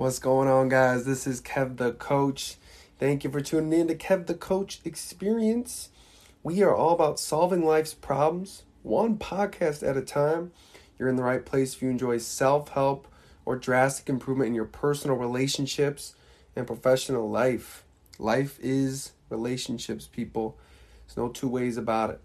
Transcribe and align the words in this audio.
What's 0.00 0.18
going 0.18 0.48
on, 0.48 0.70
guys? 0.70 1.04
This 1.04 1.26
is 1.26 1.42
Kev 1.42 1.76
the 1.76 1.92
Coach. 1.92 2.56
Thank 2.98 3.22
you 3.22 3.30
for 3.30 3.42
tuning 3.42 3.78
in 3.78 3.88
to 3.88 3.94
Kev 3.94 4.28
the 4.28 4.34
Coach 4.34 4.80
Experience. 4.82 5.90
We 6.42 6.62
are 6.62 6.74
all 6.74 6.94
about 6.94 7.20
solving 7.20 7.66
life's 7.66 7.92
problems, 7.92 8.62
one 8.82 9.18
podcast 9.18 9.86
at 9.86 9.98
a 9.98 10.00
time. 10.00 10.52
You're 10.98 11.10
in 11.10 11.16
the 11.16 11.22
right 11.22 11.44
place 11.44 11.74
if 11.74 11.82
you 11.82 11.90
enjoy 11.90 12.16
self 12.16 12.70
help 12.70 13.08
or 13.44 13.56
drastic 13.56 14.08
improvement 14.08 14.48
in 14.48 14.54
your 14.54 14.64
personal 14.64 15.18
relationships 15.18 16.14
and 16.56 16.66
professional 16.66 17.28
life. 17.28 17.84
Life 18.18 18.58
is 18.62 19.12
relationships, 19.28 20.06
people. 20.06 20.56
There's 21.06 21.18
no 21.18 21.28
two 21.28 21.46
ways 21.46 21.76
about 21.76 22.08
it. 22.08 22.20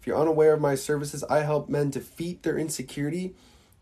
If 0.00 0.08
you're 0.08 0.18
unaware 0.18 0.54
of 0.54 0.60
my 0.60 0.74
services, 0.74 1.22
I 1.30 1.42
help 1.42 1.68
men 1.68 1.90
defeat 1.90 2.42
their 2.42 2.58
insecurity 2.58 3.36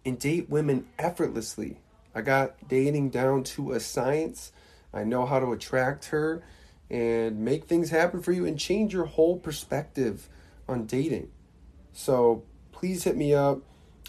and 0.05 0.19
date 0.19 0.51
women 0.51 0.89
effortlessly. 0.99 1.79
I 2.15 2.23
got 2.23 2.69
dating 2.69 3.11
down 3.11 3.45
to 3.45 3.73
a 3.73 3.81
science. 3.81 4.53
I 4.93 5.05
know 5.05 5.27
how 5.27 5.39
to 5.39 5.53
attract 5.53 6.07
her 6.07 6.43
and 6.91 7.41
make 7.41 7.65
things 7.65 7.91
happen 7.91 8.21
for 8.21 8.33
you 8.33 8.45
and 8.45 8.59
change 8.59 8.93
your 8.93 9.05
whole 9.05 9.39
perspective 9.39 10.29
on 10.69 10.87
dating. 10.87 11.31
So 11.93 12.45
please 12.73 13.05
hit 13.05 13.17
me 13.17 13.33
up. 13.35 13.61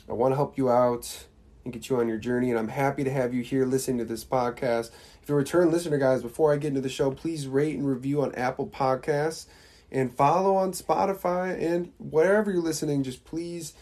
I 0.10 0.14
want 0.14 0.32
to 0.32 0.36
help 0.36 0.58
you 0.58 0.70
out 0.70 1.27
and 1.64 1.72
get 1.72 1.90
you 1.90 1.98
on 1.98 2.08
your 2.08 2.18
journey. 2.18 2.50
And 2.50 2.58
I'm 2.58 2.70
happy 2.70 3.04
to 3.04 3.12
have 3.12 3.34
you 3.34 3.44
here 3.44 3.66
listening 3.66 4.00
to 4.00 4.05
this 4.05 4.26
podcast. 4.26 4.91
If 5.22 5.30
you're 5.30 5.38
a 5.38 5.41
return 5.41 5.72
listener, 5.72 5.98
guys, 5.98 6.24
before 6.24 6.52
I 6.52 6.58
get 6.58 6.70
into 6.70 6.82
the 6.82 6.90
show, 6.90 7.12
please 7.12 7.48
rate 7.48 7.77
and 7.77 7.88
review 7.88 8.24
on 8.24 8.34
Apple 8.34 8.68
Podcasts 8.68 9.46
and 9.91 10.16
follow 10.16 10.55
on 10.55 10.72
Spotify 10.72 11.62
and 11.62 11.91
wherever 11.99 12.52
you're 12.52 12.62
listening. 12.62 13.04
Just 13.04 13.24
please 13.26 13.74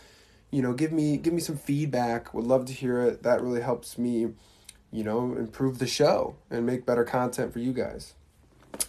you 0.52 0.62
know, 0.62 0.74
give 0.74 0.92
me 0.92 1.18
give 1.18 1.34
me 1.34 1.42
some 1.42 1.58
feedback. 1.58 2.34
Would 2.34 2.46
love 2.46 2.66
to 2.66 2.74
hear 2.74 3.02
it. 3.02 3.24
That 3.24 3.42
really 3.42 3.62
helps 3.62 3.98
me, 3.98 4.34
you 4.92 5.04
know, 5.04 5.36
improve 5.36 5.80
the 5.80 5.88
show 5.88 6.36
and 6.50 6.66
make 6.66 6.86
better 6.86 7.04
content 7.04 7.54
for 7.54 7.60
you 7.60 7.74
guys. 7.74 8.14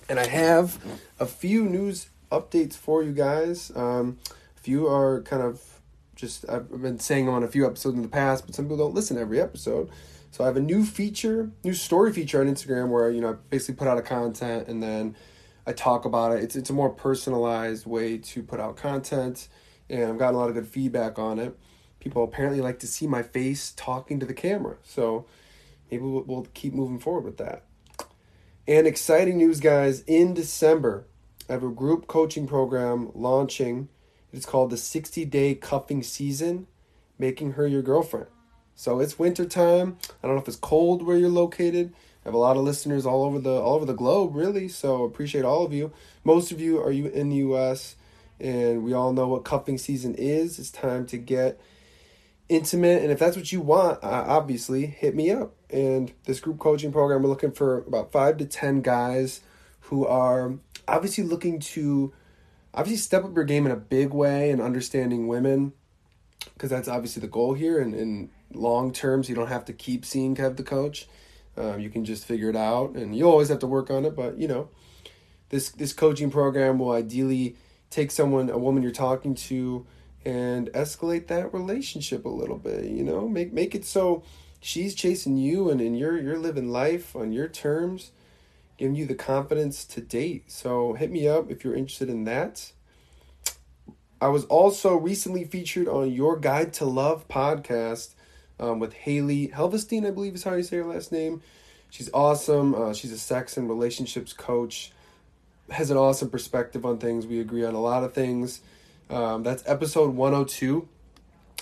And 0.09 0.19
I 0.19 0.27
have 0.27 0.79
a 1.19 1.27
few 1.27 1.65
news 1.65 2.09
updates 2.31 2.75
for 2.75 3.03
you 3.03 3.13
guys. 3.13 3.73
Um, 3.75 4.19
a 4.57 4.61
few 4.61 4.87
are 4.87 5.23
kind 5.23 5.43
of 5.43 5.81
just 6.17 6.49
I've 6.49 6.71
been 6.83 6.99
saying 6.99 7.27
them 7.27 7.35
on 7.35 7.43
a 7.43 7.49
few 7.49 7.67
episodes 7.67 7.97
in 7.97 8.03
the 8.03 8.09
past, 8.09 8.47
but 8.47 8.55
some 8.55 8.67
people 8.67 8.77
don't 8.77 8.95
listen 8.95 9.19
every 9.19 9.41
episode. 9.41 9.91
So 10.31 10.45
I 10.45 10.47
have 10.47 10.57
a 10.57 10.61
new 10.61 10.85
feature, 10.85 11.51
new 11.65 11.75
story 11.75 12.13
feature 12.13 12.41
on 12.41 12.47
Instagram 12.47 12.89
where 12.89 13.11
you 13.11 13.21
know 13.21 13.31
I 13.31 13.35
basically 13.51 13.75
put 13.75 13.89
out 13.89 13.99
a 13.99 14.03
content 14.03 14.69
and 14.69 14.83
then 14.83 15.17
I 15.67 15.73
talk 15.73 16.05
about 16.05 16.33
it. 16.33 16.43
It's 16.43 16.57
it's 16.57 16.71
a 16.71 16.75
more 16.75 16.91
personalized 16.91 17.87
way 17.87 18.17
to 18.19 18.43
put 18.43 18.61
out 18.61 18.77
content 18.77 19.49
and 19.91 20.05
I've 20.05 20.19
gotten 20.19 20.37
a 20.37 20.39
lot 20.39 20.49
of 20.49 20.55
good 20.55 20.69
feedback 20.69 21.19
on 21.19 21.39
it. 21.39 21.59
People 21.99 22.25
apparently 22.25 22.61
like 22.61 22.79
to 22.79 22.87
see 22.87 23.07
my 23.07 23.23
face 23.23 23.73
talking 23.77 24.21
to 24.21 24.27
the 24.27 24.33
camera, 24.33 24.77
so 24.83 25.27
maybe 25.91 26.03
we'll, 26.03 26.23
we'll 26.23 26.47
keep 26.55 26.73
moving 26.73 26.99
forward 26.99 27.25
with 27.25 27.37
that. 27.39 27.65
And 28.67 28.87
exciting 28.87 29.37
news, 29.37 29.61
guys! 29.61 30.03
In 30.03 30.33
December, 30.33 31.07
I 31.49 31.53
have 31.53 31.65
a 31.65 31.69
group 31.69 32.07
coaching 32.07 32.47
program 32.47 33.11
launching. 33.15 33.89
It's 34.33 34.47
called 34.47 34.71
the 34.71 34.77
60 34.77 35.25
Day 35.27 35.55
Cuffing 35.57 36.03
Season, 36.03 36.69
Making 37.19 37.53
Her 37.53 37.67
Your 37.67 37.83
Girlfriend. 37.83 38.29
So 38.77 39.01
it's 39.01 39.19
winter 39.19 39.45
time. 39.45 39.99
I 40.23 40.27
don't 40.27 40.37
know 40.37 40.43
if 40.43 40.49
it's 40.49 40.57
cold 40.57 41.03
where 41.03 41.19
you're 41.19 41.29
located. 41.29 41.93
I 42.25 42.29
have 42.29 42.35
a 42.35 42.39
lot 42.39 42.57
of 42.57 42.63
listeners 42.63 43.05
all 43.05 43.25
over 43.25 43.39
the 43.39 43.51
all 43.51 43.75
over 43.75 43.85
the 43.85 43.93
globe, 43.93 44.35
really. 44.35 44.69
So 44.69 45.05
appreciate 45.05 45.45
all 45.45 45.67
of 45.67 45.73
you. 45.73 45.93
Most 46.25 46.53
of 46.53 46.61
you 46.61 46.81
are 46.81 46.93
you 46.93 47.07
in 47.07 47.29
the 47.29 47.37
U.S 47.37 47.97
and 48.41 48.83
we 48.83 48.93
all 48.93 49.13
know 49.13 49.29
what 49.29 49.45
cuffing 49.45 49.79
season 49.79 50.15
is. 50.15 50.59
It's 50.59 50.71
time 50.71 51.07
to 51.07 51.19
get 51.19 51.61
intimate, 52.49 53.03
and 53.03 53.13
if 53.13 53.19
that's 53.19 53.37
what 53.37 53.53
you 53.53 53.61
want, 53.61 54.03
uh, 54.03 54.25
obviously 54.27 54.87
hit 54.87 55.15
me 55.15 55.31
up. 55.31 55.55
And 55.71 56.13
this 56.25 56.41
group 56.41 56.59
coaching 56.59 56.93
program, 56.93 57.23
we're 57.23 57.29
looking 57.29 57.53
for 57.53 57.79
about 57.79 58.11
five 58.11 58.39
to 58.39 58.45
ten 58.45 58.81
guys 58.81 59.41
who 59.83 60.07
are 60.07 60.55
obviously 60.89 61.25
looking 61.25 61.61
to 61.61 62.13
obviously 62.75 62.99
step 62.99 63.25
up 63.25 63.35
your 63.35 63.45
game 63.45 63.67
in 63.67 63.73
a 63.73 63.77
big 63.77 64.11
way 64.11 64.51
and 64.51 64.61
understanding 64.61 65.29
women, 65.29 65.73
because 66.55 66.71
that's 66.71 66.89
obviously 66.89 67.21
the 67.21 67.29
goal 67.29 67.55
here. 67.55 67.81
And 67.81 67.95
in 67.95 68.31
long 68.53 68.93
terms, 68.93 69.29
you 69.29 69.35
don't 69.35 69.49
have 69.49 69.65
to 69.67 69.73
keep 69.73 70.05
seeing 70.05 70.35
Kev 70.35 70.57
the 70.57 70.63
coach. 70.63 71.09
Um, 71.57 71.81
you 71.81 71.91
can 71.91 72.05
just 72.05 72.25
figure 72.25 72.49
it 72.49 72.57
out, 72.57 72.95
and 72.95 73.15
you 73.15 73.29
always 73.29 73.49
have 73.49 73.59
to 73.61 73.67
work 73.67 73.91
on 73.91 74.05
it. 74.05 74.17
But 74.17 74.39
you 74.39 74.49
know, 74.49 74.69
this 75.51 75.71
this 75.71 75.93
coaching 75.93 76.31
program 76.31 76.79
will 76.79 76.93
ideally 76.93 77.57
take 77.91 78.11
someone, 78.11 78.49
a 78.49 78.59
woman 78.59 78.83
you're 78.83 78.93
talking 78.93 79.35
to, 79.35 79.87
and 80.25 80.69
escalate 80.73 81.27
that 81.29 81.53
relationship 81.53 82.25
a 82.25 82.29
little 82.29 82.59
bit. 82.59 82.85
You 82.85 83.05
know, 83.05 83.29
make 83.29 83.53
make 83.53 83.75
it 83.75 83.85
so 83.85 84.23
she's 84.61 84.95
chasing 84.95 85.37
you, 85.37 85.71
and 85.71 85.81
and 85.81 85.99
you're 85.99 86.19
you're 86.19 86.39
living 86.39 86.71
life 86.71 87.15
on 87.15 87.33
your 87.33 87.49
terms, 87.49 88.13
giving 88.77 88.95
you 88.95 89.07
the 89.07 89.15
confidence 89.15 89.85
to 89.87 90.01
date. 90.01 90.51
So 90.51 90.95
hit 90.95 91.11
me 91.11 91.29
up 91.29 91.51
if 91.51 91.65
you're 91.65 91.75
interested 91.75 92.09
in 92.09 92.25
that. 92.25 92.73
I 94.23 94.29
was 94.29 94.45
also 94.47 94.97
recently 94.97 95.45
featured 95.45 95.89
on 95.89 96.13
Your 96.13 96.39
Guide 96.39 96.75
to 96.75 96.85
Love 96.85 97.27
podcast 97.27 98.15
um, 98.59 98.79
with 98.79 98.93
Haley 98.93 99.49
Helvestein, 99.49 100.07
I 100.07 100.11
believe 100.11 100.35
is 100.35 100.45
how 100.45 100.55
you 100.55 100.63
say 100.63 100.77
her 100.77 100.85
last 100.85 101.11
name. 101.11 101.41
She's 101.89 102.11
awesome. 102.13 102.75
Uh, 102.75 102.93
she's 102.93 103.13
a 103.13 103.19
sex 103.19 103.57
and 103.57 103.67
relationships 103.67 104.35
coach 104.35 104.93
has 105.71 105.91
an 105.91 105.97
awesome 105.97 106.31
perspective 106.31 106.85
on 106.85 106.99
things. 106.99 107.27
We 107.27 107.41
agree 107.41 107.65
on 107.65 107.75
a 107.75 107.81
lot 107.81 108.05
of 108.05 108.13
things. 108.13 108.61
Um, 109.09 109.43
that's 109.43 109.63
episode 109.67 110.15
102, 110.15 110.89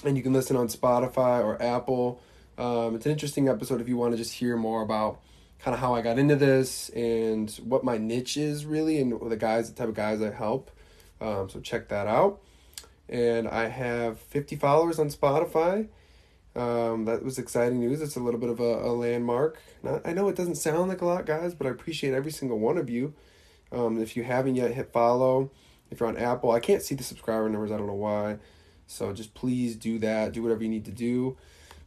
and 0.05 0.17
you 0.17 0.23
can 0.23 0.33
listen 0.33 0.57
on 0.57 0.69
Spotify 0.69 1.43
or 1.43 1.61
Apple. 1.63 2.21
Um, 2.59 2.95
it's 2.95 3.07
an 3.07 3.13
interesting 3.13 3.49
episode 3.49 3.81
if 3.81 3.89
you 3.89 3.97
want 3.97 4.13
to 4.13 4.19
just 4.19 4.35
hear 4.35 4.57
more 4.57 4.83
about 4.83 5.21
kind 5.59 5.75
of 5.75 5.81
how 5.81 5.95
I 5.95 6.03
got 6.03 6.19
into 6.19 6.37
this 6.37 6.89
and 6.91 7.51
what 7.65 7.85
my 7.85 7.99
niche 7.99 8.37
is 8.37 8.67
really, 8.67 9.01
and 9.01 9.31
the 9.31 9.37
guys, 9.37 9.71
the 9.71 9.77
type 9.77 9.89
of 9.89 9.95
guys 9.95 10.21
I 10.21 10.31
help. 10.31 10.71
Um, 11.21 11.49
so 11.49 11.61
check 11.61 11.89
that 11.89 12.07
out. 12.07 12.41
And 13.09 13.49
I 13.49 13.69
have 13.69 14.21
50 14.21 14.57
followers 14.57 14.99
on 14.99 15.09
Spotify. 15.09 15.89
Um, 16.55 17.05
that 17.05 17.25
was 17.25 17.39
exciting 17.39 17.81
news. 17.81 18.03
It's 18.03 18.17
a 18.17 18.21
little 18.21 18.41
bit 18.41 18.51
of 18.51 18.61
a, 18.61 18.85
a 18.85 18.93
landmark. 18.93 19.61
Not, 19.83 20.07
I 20.07 20.13
know 20.13 20.29
it 20.29 20.37
doesn't 20.37 20.57
sound 20.57 20.89
like 20.89 21.01
a 21.01 21.07
lot, 21.07 21.25
guys, 21.25 21.55
but 21.55 21.67
I 21.67 21.71
appreciate 21.71 22.15
every 22.15 22.33
single 22.33 22.59
one 22.59 22.77
of 22.77 22.91
you. 22.91 23.15
Um, 23.71 24.01
if 24.01 24.17
you 24.17 24.25
haven't 24.25 24.57
yet, 24.57 24.73
hit 24.73 24.93
follow. 24.93 25.51
If 25.91 26.01
you're 26.01 26.09
on 26.09 26.17
Apple, 26.17 26.51
I 26.51 26.61
can't 26.61 26.83
see 26.83 26.95
the 26.95 27.05
subscriber 27.05 27.49
numbers. 27.49 27.73
I 27.73 27.77
don't 27.77 27.87
know 27.87 27.95
why. 27.95 28.39
So 28.87 29.13
just 29.13 29.35
please 29.35 29.77
do 29.77 29.99
that. 30.01 30.33
Do 30.33 30.43
whatever 30.43 30.63
you 30.63 30.69
need 30.69 30.85
to 30.87 30.91
do. 30.91 31.37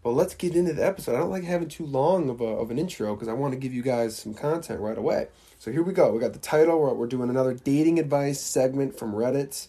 But 0.03 0.11
let's 0.11 0.33
get 0.33 0.55
into 0.55 0.73
the 0.73 0.85
episode. 0.85 1.15
I 1.15 1.19
don't 1.19 1.29
like 1.29 1.43
having 1.43 1.67
too 1.67 1.85
long 1.85 2.29
of, 2.29 2.41
a, 2.41 2.45
of 2.45 2.71
an 2.71 2.79
intro 2.79 3.13
because 3.13 3.27
I 3.27 3.33
want 3.33 3.53
to 3.53 3.59
give 3.59 3.73
you 3.73 3.83
guys 3.83 4.17
some 4.17 4.33
content 4.33 4.79
right 4.79 4.97
away. 4.97 5.27
So 5.59 5.71
here 5.71 5.83
we 5.83 5.93
go. 5.93 6.11
We 6.11 6.19
got 6.19 6.33
the 6.33 6.39
title. 6.39 6.79
We're, 6.79 6.93
we're 6.93 7.07
doing 7.07 7.29
another 7.29 7.53
dating 7.53 7.99
advice 7.99 8.39
segment 8.39 8.97
from 8.97 9.13
Reddit. 9.13 9.67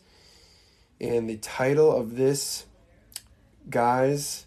And 1.00 1.28
the 1.28 1.36
title 1.36 1.94
of 1.94 2.16
this 2.16 2.64
guy's 3.68 4.46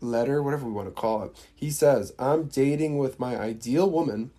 letter, 0.00 0.42
whatever 0.42 0.66
we 0.66 0.72
want 0.72 0.88
to 0.88 0.92
call 0.92 1.22
it, 1.22 1.48
he 1.54 1.70
says, 1.70 2.12
I'm 2.18 2.44
dating 2.44 2.98
with 2.98 3.18
my 3.18 3.38
ideal 3.38 3.88
woman 3.88 4.30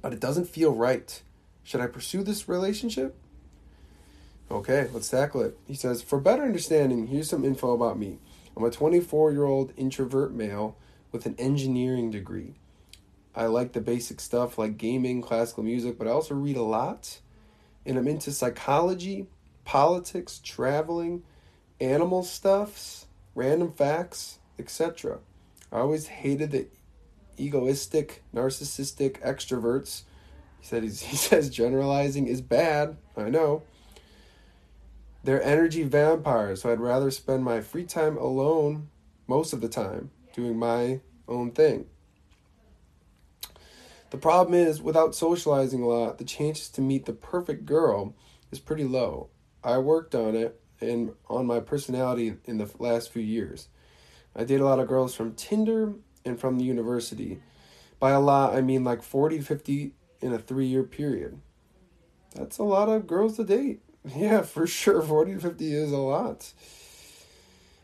but 0.00 0.12
it 0.12 0.20
doesn't 0.20 0.48
feel 0.48 0.72
right. 0.72 1.22
Should 1.64 1.80
I 1.80 1.86
pursue 1.86 2.22
this 2.22 2.48
relationship? 2.48 3.16
Okay, 4.50 4.88
let's 4.92 5.10
tackle 5.10 5.42
it. 5.42 5.58
He 5.66 5.74
says, 5.74 6.00
For 6.00 6.18
better 6.18 6.42
understanding, 6.42 7.08
here's 7.08 7.28
some 7.28 7.44
info 7.44 7.72
about 7.74 7.98
me. 7.98 8.18
I'm 8.56 8.64
a 8.64 8.70
24 8.70 9.32
year 9.32 9.44
old 9.44 9.72
introvert 9.76 10.32
male 10.32 10.76
with 11.12 11.26
an 11.26 11.34
engineering 11.38 12.10
degree. 12.10 12.54
I 13.34 13.46
like 13.46 13.72
the 13.72 13.80
basic 13.80 14.20
stuff 14.20 14.58
like 14.58 14.78
gaming, 14.78 15.22
classical 15.22 15.62
music, 15.62 15.98
but 15.98 16.08
I 16.08 16.10
also 16.10 16.34
read 16.34 16.56
a 16.56 16.62
lot. 16.62 17.20
And 17.84 17.96
I'm 17.96 18.08
into 18.08 18.32
psychology, 18.32 19.26
politics, 19.64 20.40
traveling, 20.42 21.22
animal 21.80 22.22
stuffs, 22.22 23.06
random 23.34 23.72
facts, 23.72 24.38
etc. 24.58 25.18
I 25.70 25.78
always 25.78 26.06
hated 26.06 26.50
the 26.50 26.66
egoistic, 27.38 28.22
narcissistic 28.34 29.20
extroverts. 29.20 30.02
He 30.60 30.66
said 30.66 30.82
he 30.82 30.90
says 30.90 31.50
generalizing 31.50 32.26
is 32.26 32.40
bad. 32.40 32.96
I 33.16 33.30
know. 33.30 33.62
They're 35.24 35.42
energy 35.42 35.82
vampires, 35.82 36.62
so 36.62 36.72
I'd 36.72 36.80
rather 36.80 37.10
spend 37.10 37.44
my 37.44 37.60
free 37.60 37.84
time 37.84 38.16
alone 38.16 38.88
most 39.26 39.52
of 39.52 39.60
the 39.60 39.68
time 39.68 40.10
doing 40.32 40.56
my 40.56 41.00
own 41.26 41.50
thing. 41.50 41.86
The 44.10 44.16
problem 44.16 44.54
is, 44.54 44.80
without 44.80 45.14
socializing 45.14 45.82
a 45.82 45.86
lot, 45.86 46.18
the 46.18 46.24
chances 46.24 46.70
to 46.70 46.80
meet 46.80 47.04
the 47.04 47.12
perfect 47.12 47.66
girl 47.66 48.14
is 48.50 48.58
pretty 48.58 48.84
low. 48.84 49.28
I 49.62 49.78
worked 49.78 50.14
on 50.14 50.34
it 50.34 50.58
and 50.80 51.12
on 51.28 51.46
my 51.46 51.60
personality 51.60 52.36
in 52.46 52.58
the 52.58 52.70
last 52.78 53.12
few 53.12 53.22
years. 53.22 53.68
I 54.34 54.44
date 54.44 54.60
a 54.60 54.64
lot 54.64 54.78
of 54.78 54.88
girls 54.88 55.14
from 55.14 55.34
Tinder 55.34 55.94
and 56.24 56.38
from 56.38 56.58
the 56.58 56.64
university. 56.64 57.40
By 57.98 58.10
a 58.10 58.20
lot, 58.20 58.54
I 58.54 58.60
mean 58.60 58.84
like 58.84 59.02
40 59.02 59.38
to 59.38 59.44
50 59.44 59.92
in 60.20 60.32
a 60.32 60.38
three 60.38 60.66
year 60.66 60.82
period. 60.82 61.40
That's 62.34 62.58
a 62.58 62.64
lot 62.64 62.88
of 62.88 63.06
girls 63.06 63.36
to 63.36 63.44
date. 63.44 63.80
Yeah, 64.16 64.42
for 64.42 64.66
sure. 64.66 65.02
40 65.02 65.34
to 65.34 65.40
50 65.40 65.74
is 65.74 65.92
a 65.92 65.98
lot. 65.98 66.54
He 66.56 66.64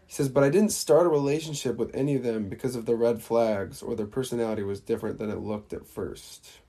He 0.07 0.13
says, 0.15 0.29
but 0.29 0.45
I 0.45 0.49
didn't 0.49 0.71
start 0.71 1.07
a 1.07 1.11
relationship 1.11 1.77
with 1.77 1.95
any 1.95 2.15
of 2.15 2.23
them 2.23 2.49
because 2.49 2.77
of 2.77 2.87
the 2.87 2.95
red 2.95 3.21
flags 3.21 3.83
or 3.83 3.95
their 3.95 4.07
personality 4.07 4.63
was 4.63 4.81
different 4.81 5.19
than 5.19 5.29
it 5.29 5.41
looked 5.41 5.73
at 5.73 5.87
first. 5.87 6.61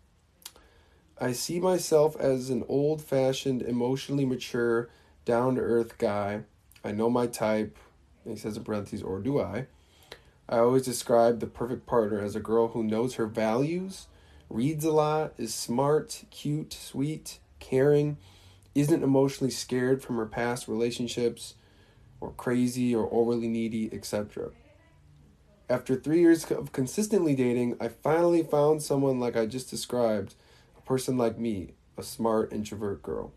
I 1.21 1.31
see 1.31 1.61
myself 1.61 2.17
as 2.17 2.49
an 2.49 2.65
old 2.67 3.01
fashioned, 3.01 3.61
emotionally 3.61 4.25
mature, 4.25 4.89
down 5.23 5.55
to 5.55 5.61
earth 5.61 5.97
guy. 5.97 6.41
I 6.83 6.91
know 6.91 7.09
my 7.09 7.27
type. 7.27 7.77
he 8.27 8.35
says 8.35 8.57
in 8.57 8.63
parentheses, 8.63 9.01
or 9.01 9.19
do 9.19 9.39
I? 9.39 9.67
I 10.47 10.59
always 10.59 10.85
describe 10.85 11.39
the 11.39 11.47
perfect 11.47 11.87
partner 11.87 12.21
as 12.21 12.35
a 12.35 12.39
girl 12.39 12.69
who 12.69 12.83
knows 12.83 13.15
her 13.15 13.25
values, 13.25 14.07
reads 14.49 14.85
a 14.85 14.91
lot, 14.91 15.33
is 15.37 15.53
smart, 15.53 16.23
cute, 16.29 16.73
sweet, 16.73 17.39
caring, 17.59 18.17
isn't 18.75 19.03
emotionally 19.03 19.51
scared 19.51 20.03
from 20.03 20.17
her 20.17 20.25
past 20.25 20.67
relationships, 20.67 21.55
or 22.21 22.31
crazy 22.31 22.93
or 22.93 23.11
overly 23.11 23.47
needy, 23.47 23.89
etc. 23.91 24.51
After 25.67 25.95
three 25.95 26.19
years 26.19 26.49
of 26.51 26.71
consistently 26.71 27.35
dating, 27.35 27.77
I 27.79 27.87
finally 27.87 28.43
found 28.43 28.83
someone 28.83 29.19
like 29.19 29.35
I 29.35 29.47
just 29.47 29.69
described 29.69 30.35
a 30.77 30.81
person 30.81 31.17
like 31.17 31.39
me, 31.39 31.73
a 31.97 32.03
smart 32.03 32.53
introvert 32.53 33.01
girl. 33.01 33.33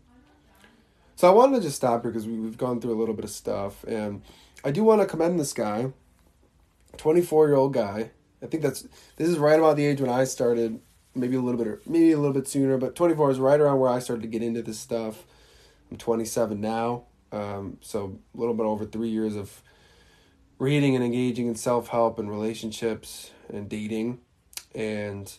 So 1.15 1.27
I 1.27 1.33
wanted 1.33 1.57
to 1.57 1.63
just 1.63 1.77
stop 1.77 2.03
here 2.03 2.11
because 2.11 2.27
we've 2.27 2.57
gone 2.57 2.79
through 2.79 2.93
a 2.93 2.99
little 2.99 3.15
bit 3.15 3.25
of 3.25 3.31
stuff, 3.31 3.83
and 3.85 4.21
I 4.63 4.69
do 4.69 4.83
want 4.83 5.01
to 5.01 5.07
commend 5.07 5.39
this 5.39 5.53
guy 5.53 5.91
24 6.97 7.47
year 7.47 7.55
old 7.55 7.73
guy. 7.73 8.11
I 8.41 8.45
think 8.45 8.63
that's 8.63 8.87
this 9.17 9.27
is 9.27 9.37
right 9.37 9.59
about 9.59 9.75
the 9.75 9.85
age 9.85 10.01
when 10.01 10.09
I 10.09 10.23
started, 10.23 10.79
maybe 11.15 11.35
a 11.35 11.41
little 11.41 11.63
bit 11.63 11.87
maybe 11.87 12.11
a 12.11 12.17
little 12.17 12.33
bit 12.33 12.47
sooner, 12.47 12.77
but 12.77 12.95
24 12.95 13.31
is 13.31 13.39
right 13.39 13.59
around 13.59 13.79
where 13.79 13.89
I 13.89 13.99
started 13.99 14.21
to 14.21 14.27
get 14.27 14.41
into 14.41 14.61
this 14.61 14.79
stuff. 14.79 15.25
I'm 15.91 15.97
27 15.97 16.61
now, 16.61 17.03
um, 17.31 17.77
so 17.81 18.19
a 18.33 18.37
little 18.37 18.53
bit 18.53 18.65
over 18.65 18.85
three 18.85 19.09
years 19.09 19.35
of 19.35 19.61
reading 20.59 20.95
and 20.95 21.03
engaging 21.03 21.47
in 21.47 21.55
self 21.55 21.89
help 21.89 22.19
and 22.19 22.29
relationships 22.29 23.31
and 23.49 23.67
dating, 23.67 24.19
and 24.73 25.31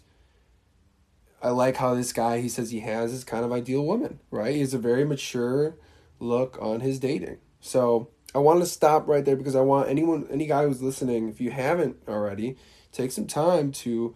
I 1.42 1.50
like 1.50 1.76
how 1.76 1.94
this 1.94 2.12
guy 2.12 2.40
he 2.40 2.48
says 2.48 2.70
he 2.70 2.80
has 2.80 3.12
his 3.12 3.24
kind 3.24 3.44
of 3.44 3.52
ideal 3.52 3.84
woman, 3.84 4.20
right? 4.30 4.54
He 4.54 4.60
has 4.60 4.74
a 4.74 4.78
very 4.78 5.04
mature 5.04 5.76
look 6.18 6.58
on 6.60 6.80
his 6.80 6.98
dating. 6.98 7.38
So 7.60 8.08
I 8.34 8.38
want 8.38 8.60
to 8.60 8.66
stop 8.66 9.08
right 9.08 9.24
there 9.24 9.36
because 9.36 9.56
I 9.56 9.60
want 9.60 9.88
anyone, 9.88 10.26
any 10.30 10.46
guy 10.46 10.64
who's 10.64 10.82
listening, 10.82 11.28
if 11.28 11.40
you 11.40 11.50
haven't 11.50 11.96
already, 12.08 12.56
take 12.92 13.10
some 13.12 13.26
time 13.26 13.72
to 13.72 14.14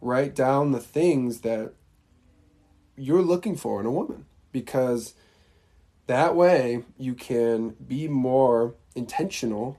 write 0.00 0.34
down 0.34 0.72
the 0.72 0.80
things 0.80 1.40
that 1.40 1.72
you're 2.96 3.22
looking 3.22 3.56
for 3.56 3.80
in 3.80 3.86
a 3.86 3.90
woman 3.90 4.26
because 4.52 5.14
that 6.06 6.34
way 6.34 6.84
you 6.98 7.14
can 7.14 7.70
be 7.86 8.08
more 8.08 8.74
intentional 8.94 9.78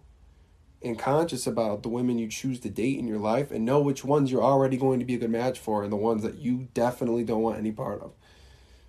and 0.84 0.98
conscious 0.98 1.46
about 1.46 1.84
the 1.84 1.90
women 1.90 2.18
you 2.18 2.28
choose 2.28 2.60
to 2.60 2.70
date 2.70 2.98
in 2.98 3.08
your 3.08 3.20
life 3.20 3.52
and 3.52 3.64
know 3.64 3.80
which 3.80 4.04
ones 4.04 4.32
you're 4.32 4.44
already 4.44 4.78
going 4.78 5.00
to 5.00 5.06
be 5.06 5.16
a 5.16 5.18
good 5.18 5.30
match 5.30 5.60
for 5.60 5.84
and 5.84 5.92
the 5.92 5.98
ones 5.98 6.24
that 6.24 6.36
you 6.36 6.68
definitely 6.74 7.24
don't 7.24 7.42
want 7.42 7.58
any 7.58 7.72
part 7.72 8.02
of. 8.02 8.14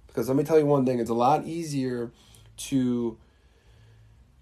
Because 0.06 0.28
let 0.28 0.36
me 0.36 0.44
tell 0.44 0.58
you 0.58 0.66
one 0.66 0.86
thing, 0.86 0.98
it's 0.98 1.10
a 1.10 1.14
lot 1.14 1.44
easier 1.46 2.10
to 2.56 3.18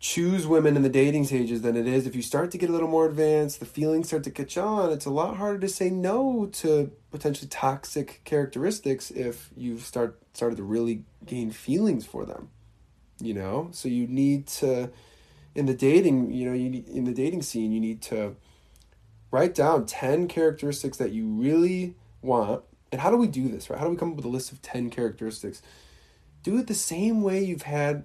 choose 0.00 0.47
women 0.47 0.76
in 0.76 0.82
the 0.82 0.88
dating 0.88 1.26
stages 1.26 1.61
than 1.61 1.76
it 1.76 1.87
is 1.87 2.06
if 2.06 2.17
you 2.17 2.23
start 2.23 2.50
to 2.50 2.58
get 2.58 2.70
a 2.70 2.73
little 2.73 2.88
more 2.88 3.06
advanced, 3.06 3.61
the 3.61 3.67
feelings 3.67 4.08
start 4.08 4.25
to 4.25 4.31
catch 4.31 4.56
on. 4.56 4.91
It's 4.91 5.05
a 5.05 5.11
lot 5.11 5.37
harder 5.37 5.58
to 5.58 5.69
say 5.69 5.91
no 5.91 6.47
to 6.55 6.91
potentially 7.11 7.49
toxic 7.49 8.23
characteristics 8.25 9.11
if 9.11 9.50
you've 9.55 9.82
start 9.82 10.19
started 10.32 10.56
to 10.56 10.62
really 10.62 11.05
gain 11.26 11.50
feelings 11.50 12.06
for 12.06 12.25
them. 12.25 12.49
You 13.20 13.35
know, 13.35 13.69
so 13.73 13.91
you 13.91 14.06
need 14.06 14.47
to 14.47 14.91
in 15.55 15.67
the 15.67 15.75
dating, 15.75 16.32
you 16.32 16.49
know, 16.49 16.55
you 16.55 16.70
need, 16.70 16.88
in 16.88 17.05
the 17.05 17.12
dating 17.12 17.43
scene, 17.43 17.70
you 17.70 17.81
need 17.81 18.00
to 18.02 18.37
write 19.31 19.55
down 19.55 19.85
10 19.85 20.29
characteristics 20.29 20.97
that 20.97 21.12
you 21.12 21.26
really 21.26 21.94
want. 22.23 22.62
And 22.91 23.00
how 23.00 23.11
do 23.11 23.17
we 23.17 23.26
do 23.26 23.49
this, 23.49 23.69
right? 23.69 23.79
How 23.79 23.85
do 23.85 23.91
we 23.91 23.97
come 23.97 24.11
up 24.11 24.17
with 24.17 24.25
a 24.25 24.29
list 24.29 24.52
of 24.52 24.62
10 24.62 24.88
characteristics? 24.91 25.61
Do 26.43 26.58
it 26.58 26.69
the 26.69 26.75
same 26.75 27.23
way 27.23 27.44
you've 27.44 27.62
had 27.62 28.05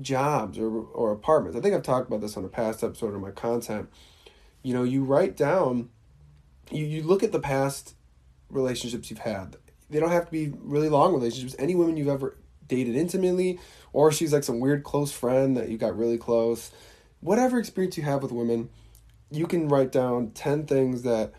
jobs 0.00 0.58
or, 0.58 0.68
or 0.68 1.12
apartments. 1.12 1.56
I 1.56 1.60
think 1.60 1.74
I've 1.74 1.82
talked 1.82 2.08
about 2.08 2.20
this 2.20 2.36
on 2.36 2.44
a 2.44 2.48
past 2.48 2.82
episode 2.82 3.14
of 3.14 3.20
my 3.20 3.30
content. 3.30 3.88
You 4.62 4.74
know, 4.74 4.82
you 4.82 5.04
write 5.04 5.36
down, 5.36 5.90
you, 6.70 6.84
you 6.84 7.02
look 7.02 7.22
at 7.22 7.32
the 7.32 7.40
past 7.40 7.94
relationships 8.48 9.10
you've 9.10 9.20
had. 9.20 9.56
They 9.88 10.00
don't 10.00 10.10
have 10.10 10.26
to 10.26 10.30
be 10.30 10.52
really 10.60 10.88
long 10.88 11.12
relationships. 11.12 11.56
Any 11.58 11.74
women 11.74 11.96
you've 11.96 12.08
ever 12.08 12.36
dated 12.68 12.94
intimately, 12.94 13.58
or 13.92 14.12
she's 14.12 14.32
like 14.32 14.44
some 14.44 14.60
weird 14.60 14.84
close 14.84 15.12
friend 15.12 15.56
that 15.56 15.68
you 15.68 15.78
got 15.78 15.96
really 15.96 16.18
close. 16.18 16.70
Whatever 17.20 17.58
experience 17.58 17.96
you 17.96 18.04
have 18.04 18.22
with 18.22 18.32
women, 18.32 18.70
you 19.30 19.46
can 19.46 19.68
write 19.68 19.92
down 19.92 20.30
10 20.30 20.66
things 20.66 21.02
that 21.02 21.32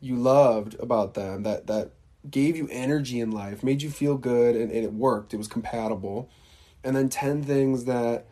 you 0.00 0.16
loved 0.16 0.76
about 0.80 1.14
them 1.14 1.42
that 1.44 1.66
that 1.66 1.92
gave 2.30 2.56
you 2.56 2.68
energy 2.70 3.20
in 3.20 3.30
life, 3.30 3.62
made 3.62 3.82
you 3.82 3.90
feel 3.90 4.16
good 4.16 4.54
and, 4.56 4.70
and 4.70 4.84
it 4.84 4.92
worked. 4.92 5.34
It 5.34 5.38
was 5.38 5.48
compatible 5.48 6.30
and 6.84 6.94
then 6.94 7.08
10 7.08 7.42
things 7.42 7.84
that 7.84 8.26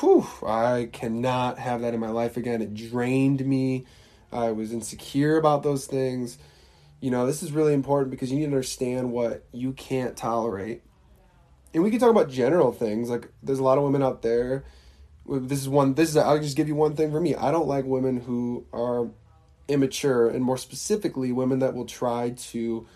whew, 0.00 0.26
I 0.44 0.88
cannot 0.92 1.58
have 1.58 1.80
that 1.82 1.94
in 1.94 2.00
my 2.00 2.10
life 2.10 2.36
again. 2.36 2.62
It 2.62 2.74
drained 2.74 3.44
me. 3.44 3.86
I 4.32 4.50
was 4.50 4.72
insecure 4.72 5.36
about 5.36 5.62
those 5.62 5.86
things. 5.86 6.38
You 7.00 7.10
know, 7.10 7.26
this 7.26 7.42
is 7.42 7.52
really 7.52 7.72
important 7.72 8.10
because 8.10 8.30
you 8.30 8.36
need 8.38 8.46
to 8.46 8.50
understand 8.50 9.12
what 9.12 9.44
you 9.52 9.72
can't 9.72 10.16
tolerate. 10.16 10.82
And 11.72 11.82
we 11.82 11.90
can 11.90 12.00
talk 12.00 12.10
about 12.10 12.30
general 12.30 12.72
things. 12.72 13.08
Like 13.08 13.28
there's 13.42 13.58
a 13.58 13.64
lot 13.64 13.78
of 13.78 13.84
women 13.84 14.02
out 14.02 14.22
there. 14.22 14.64
This 15.28 15.60
is 15.60 15.68
one 15.68 15.94
this 15.94 16.10
is 16.10 16.16
I'll 16.16 16.38
just 16.38 16.56
give 16.56 16.68
you 16.68 16.74
one 16.74 16.96
thing 16.96 17.10
for 17.10 17.20
me. 17.20 17.34
I 17.34 17.50
don't 17.50 17.68
like 17.68 17.84
women 17.84 18.20
who 18.20 18.64
are 18.72 19.08
immature 19.68 20.28
and 20.28 20.44
more 20.44 20.56
specifically 20.56 21.32
women 21.32 21.58
that 21.58 21.74
will 21.74 21.86
try 21.86 22.30
to 22.30 22.86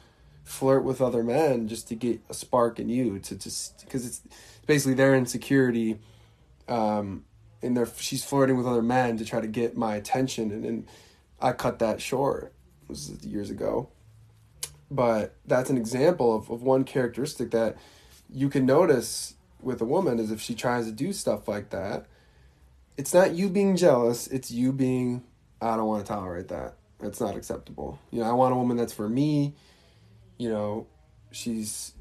flirt 0.44 0.84
with 0.84 1.00
other 1.00 1.22
men 1.22 1.68
just 1.68 1.88
to 1.88 1.94
get 1.94 2.20
a 2.28 2.34
spark 2.34 2.78
in 2.78 2.88
you 2.88 3.18
to 3.18 3.36
just 3.36 3.84
because 3.84 4.06
it's 4.06 4.20
basically 4.70 4.94
their 4.94 5.16
insecurity 5.16 5.98
um 6.68 7.24
and 7.60 7.76
they 7.76 7.84
she's 7.96 8.24
flirting 8.24 8.56
with 8.56 8.68
other 8.68 8.82
men 8.82 9.16
to 9.16 9.24
try 9.24 9.40
to 9.40 9.48
get 9.48 9.76
my 9.76 9.96
attention 9.96 10.52
and, 10.52 10.86
i 11.40 11.50
cut 11.50 11.80
that 11.80 12.00
short. 12.00 12.52
Was 12.86 13.10
years 13.24 13.50
ago. 13.50 13.88
But 14.88 15.34
that's 15.44 15.70
an 15.70 15.76
example 15.76 16.36
of, 16.36 16.50
of 16.50 16.62
one 16.62 16.84
characteristic 16.84 17.50
that 17.50 17.78
you 18.32 18.48
can 18.48 18.64
notice 18.64 19.34
with 19.60 19.80
a 19.80 19.84
woman 19.84 20.20
is 20.20 20.30
if 20.30 20.40
she 20.40 20.54
tries 20.54 20.86
to 20.86 20.92
do 20.92 21.12
stuff 21.12 21.48
like 21.48 21.70
that 21.70 22.06
it's 22.96 23.12
not 23.12 23.34
you 23.34 23.48
being 23.48 23.74
jealous 23.76 24.28
it's 24.28 24.52
you 24.52 24.72
being 24.72 25.24
i 25.60 25.76
don't 25.76 25.86
want 25.86 26.06
to 26.06 26.12
tolerate 26.12 26.46
that. 26.48 26.74
That's 27.00 27.20
not 27.20 27.36
acceptable. 27.36 27.98
You 28.12 28.20
know 28.20 28.30
i 28.30 28.32
want 28.32 28.54
a 28.54 28.56
woman 28.56 28.76
that's 28.76 28.92
for 28.92 29.08
me. 29.08 29.56
You 30.38 30.48
know 30.50 30.86
she's 31.32 31.94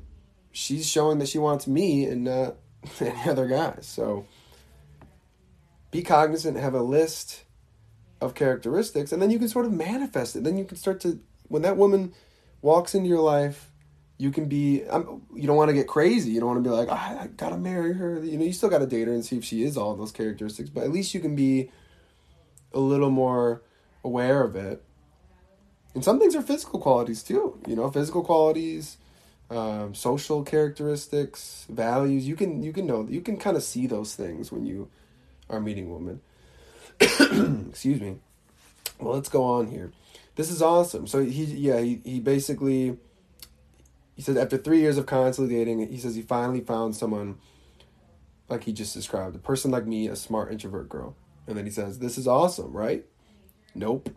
she's 0.51 0.87
showing 0.87 1.19
that 1.19 1.29
she 1.29 1.37
wants 1.37 1.67
me 1.67 2.05
and 2.05 2.23
not 2.23 2.55
any 2.99 3.29
other 3.29 3.47
guys. 3.47 3.85
So 3.85 4.25
be 5.91 6.01
cognizant, 6.01 6.57
have 6.57 6.73
a 6.73 6.81
list 6.81 7.43
of 8.21 8.35
characteristics, 8.35 9.11
and 9.11 9.21
then 9.21 9.31
you 9.31 9.39
can 9.39 9.47
sort 9.47 9.65
of 9.65 9.71
manifest 9.71 10.35
it. 10.35 10.43
Then 10.43 10.57
you 10.57 10.65
can 10.65 10.77
start 10.77 10.99
to, 11.01 11.19
when 11.47 11.61
that 11.61 11.77
woman 11.77 12.13
walks 12.61 12.93
into 12.93 13.09
your 13.09 13.21
life, 13.21 13.71
you 14.17 14.31
can 14.31 14.47
be, 14.47 14.83
um, 14.85 15.21
you 15.33 15.47
don't 15.47 15.55
want 15.55 15.69
to 15.69 15.73
get 15.73 15.87
crazy. 15.87 16.31
You 16.31 16.41
don't 16.41 16.49
want 16.49 16.63
to 16.63 16.69
be 16.69 16.75
like, 16.75 16.89
oh, 16.89 16.93
I 16.93 17.29
gotta 17.37 17.57
marry 17.57 17.93
her. 17.93 18.21
You 18.21 18.37
know, 18.37 18.43
you 18.43 18.51
still 18.51 18.69
gotta 18.69 18.85
date 18.85 19.07
her 19.07 19.13
and 19.13 19.23
see 19.23 19.37
if 19.37 19.45
she 19.45 19.63
is 19.63 19.77
all 19.77 19.95
those 19.95 20.11
characteristics, 20.11 20.69
but 20.69 20.83
at 20.83 20.91
least 20.91 21.13
you 21.13 21.21
can 21.21 21.35
be 21.35 21.71
a 22.73 22.79
little 22.79 23.09
more 23.09 23.61
aware 24.03 24.43
of 24.43 24.57
it. 24.57 24.83
And 25.95 26.03
some 26.03 26.19
things 26.19 26.35
are 26.35 26.41
physical 26.41 26.79
qualities 26.79 27.23
too. 27.23 27.59
You 27.65 27.77
know, 27.77 27.89
physical 27.89 28.23
qualities, 28.23 28.97
um, 29.49 29.95
social 29.95 30.43
characteristics, 30.43 31.65
values. 31.69 32.27
You 32.27 32.35
can 32.35 32.61
you 32.61 32.73
can 32.73 32.85
know 32.85 33.07
you 33.09 33.21
can 33.21 33.37
kind 33.37 33.57
of 33.57 33.63
see 33.63 33.87
those 33.87 34.15
things 34.15 34.51
when 34.51 34.65
you 34.65 34.89
are 35.49 35.59
meeting 35.59 35.91
women. 35.91 36.21
Excuse 37.69 37.99
me. 37.99 38.17
Well, 38.99 39.15
let's 39.15 39.29
go 39.29 39.43
on 39.43 39.67
here. 39.67 39.91
This 40.35 40.51
is 40.51 40.61
awesome. 40.61 41.07
So 41.07 41.23
he 41.23 41.43
yeah 41.45 41.79
he 41.79 42.01
he 42.03 42.19
basically 42.19 42.97
he 44.15 44.21
says 44.21 44.37
after 44.37 44.57
three 44.57 44.79
years 44.79 44.97
of 44.97 45.05
constantly 45.05 45.55
dating, 45.55 45.87
he 45.87 45.97
says 45.97 46.15
he 46.15 46.21
finally 46.21 46.61
found 46.61 46.95
someone 46.95 47.37
like 48.49 48.63
he 48.63 48.73
just 48.73 48.93
described, 48.93 49.35
a 49.35 49.39
person 49.39 49.71
like 49.71 49.85
me, 49.85 50.07
a 50.07 50.15
smart 50.15 50.51
introvert 50.51 50.89
girl. 50.89 51.15
And 51.47 51.57
then 51.57 51.65
he 51.65 51.71
says, 51.71 51.99
"This 51.99 52.17
is 52.17 52.27
awesome, 52.27 52.73
right?" 52.73 53.05
Nope. 53.73 54.09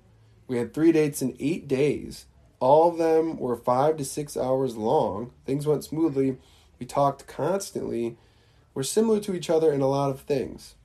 We 0.49 0.59
had 0.59 0.75
three 0.75 0.93
dates 0.93 1.23
in 1.23 1.37
eight 1.39 1.69
days 1.69 2.27
all 2.63 2.89
of 2.89 2.97
them 2.97 3.39
were 3.39 3.57
five 3.57 3.97
to 3.97 4.05
six 4.05 4.37
hours 4.37 4.77
long. 4.77 5.33
Things 5.45 5.67
went 5.67 5.83
smoothly. 5.83 6.39
We 6.79 6.87
talked 6.87 7.27
constantly. 7.27 8.17
We're 8.73 8.85
similar 8.85 9.19
to 9.19 9.35
each 9.35 9.51
other 9.51 9.73
in 9.73 9.81
a 9.81 9.89
lot 9.89 10.11
of 10.11 10.21
things. 10.21 10.77